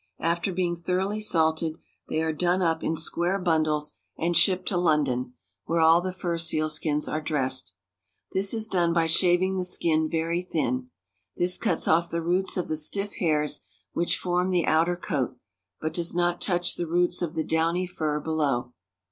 [0.19, 1.77] After being thoroughly salted,
[2.09, 4.53] they are done up in square bundles, 306 BRITISH AMERICA.
[4.55, 5.33] and shipped to London,
[5.65, 7.75] where all the fur sealskins are dressed.
[8.31, 10.89] This is done by shaving the skin very thin.
[11.37, 13.61] This cuts off the roots of the stiff hairs
[13.93, 15.37] which form the outer coat,
[15.79, 18.73] but does not touch the roots of the downy fur below.